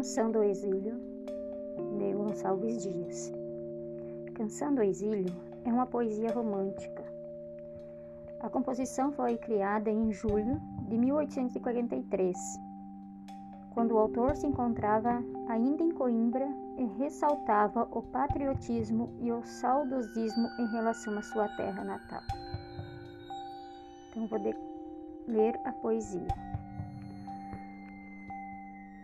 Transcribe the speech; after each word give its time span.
Canção 0.00 0.30
do 0.30 0.42
Exílio, 0.42 0.98
de 1.98 2.14
Gonçalves 2.14 2.82
Dias. 2.82 3.30
Canção 4.32 4.74
do 4.74 4.82
Exílio 4.82 5.30
é 5.62 5.68
uma 5.70 5.84
poesia 5.84 6.32
romântica. 6.32 7.04
A 8.40 8.48
composição 8.48 9.12
foi 9.12 9.36
criada 9.36 9.90
em 9.90 10.10
julho 10.10 10.58
de 10.88 10.96
1843, 10.96 12.34
quando 13.74 13.92
o 13.92 13.98
autor 13.98 14.34
se 14.36 14.46
encontrava 14.46 15.22
ainda 15.46 15.82
em 15.82 15.90
Coimbra 15.90 16.48
e 16.78 16.86
ressaltava 16.98 17.86
o 17.92 18.00
patriotismo 18.00 19.12
e 19.20 19.30
o 19.30 19.44
saudosismo 19.44 20.48
em 20.58 20.66
relação 20.68 21.18
à 21.18 21.20
sua 21.20 21.46
terra 21.58 21.84
natal. 21.84 22.22
Então, 24.08 24.26
vou 24.28 24.40
ler 25.28 25.60
a 25.66 25.72
poesia. 25.72 26.26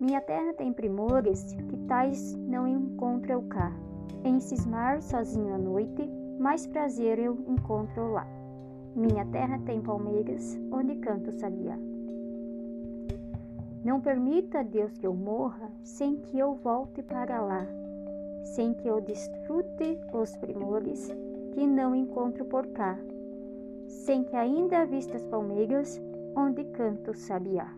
Minha 0.00 0.22
terra 0.22 0.54
tem 0.54 0.72
primores 0.72 1.52
que 1.52 1.76
tais 1.86 2.34
não 2.48 2.66
encontro 2.66 3.32
eu 3.32 3.42
cá. 3.42 3.70
Em 4.24 4.40
cismar 4.40 5.02
sozinho 5.02 5.52
à 5.52 5.58
noite, 5.58 6.10
mais 6.38 6.66
prazer 6.66 7.18
eu 7.18 7.36
encontro 7.46 8.10
lá. 8.10 8.26
Minha 8.96 9.26
terra 9.26 9.60
tem 9.66 9.82
palmeiras, 9.82 10.58
onde 10.72 10.94
canto 10.96 11.30
sabiá. 11.30 11.76
Não 13.84 14.00
permita, 14.00 14.64
Deus, 14.64 14.96
que 14.96 15.06
eu 15.06 15.12
morra 15.12 15.70
sem 15.84 16.16
que 16.16 16.38
eu 16.38 16.54
volte 16.54 17.02
para 17.02 17.42
lá, 17.42 17.66
sem 18.54 18.72
que 18.72 18.88
eu 18.88 19.02
desfrute 19.02 19.98
os 20.14 20.34
primores 20.36 21.14
que 21.52 21.66
não 21.66 21.94
encontro 21.94 22.46
por 22.46 22.66
cá, 22.68 22.98
sem 23.86 24.24
que 24.24 24.34
ainda 24.34 24.86
vista 24.86 25.18
as 25.18 25.26
palmeiras 25.26 26.00
onde 26.34 26.64
canto 26.64 27.12
sabiá. 27.12 27.70